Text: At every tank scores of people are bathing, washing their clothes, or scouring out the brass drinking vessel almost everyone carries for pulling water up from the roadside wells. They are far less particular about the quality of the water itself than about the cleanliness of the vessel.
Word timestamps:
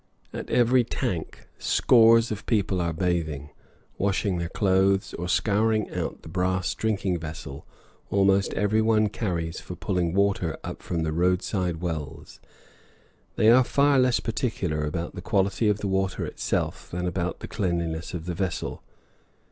At 0.33 0.49
every 0.49 0.83
tank 0.83 1.47
scores 1.59 2.31
of 2.31 2.47
people 2.47 2.81
are 2.81 2.91
bathing, 2.91 3.51
washing 3.99 4.39
their 4.39 4.49
clothes, 4.49 5.13
or 5.13 5.29
scouring 5.29 5.91
out 5.91 6.23
the 6.23 6.27
brass 6.27 6.73
drinking 6.73 7.19
vessel 7.19 7.67
almost 8.09 8.51
everyone 8.55 9.09
carries 9.09 9.59
for 9.59 9.75
pulling 9.75 10.15
water 10.15 10.57
up 10.63 10.81
from 10.81 11.03
the 11.03 11.13
roadside 11.13 11.81
wells. 11.81 12.39
They 13.35 13.51
are 13.51 13.63
far 13.63 13.99
less 13.99 14.19
particular 14.19 14.85
about 14.85 15.13
the 15.13 15.21
quality 15.21 15.69
of 15.69 15.81
the 15.81 15.87
water 15.87 16.25
itself 16.25 16.89
than 16.89 17.05
about 17.05 17.41
the 17.41 17.47
cleanliness 17.47 18.15
of 18.15 18.25
the 18.25 18.33
vessel. 18.33 18.81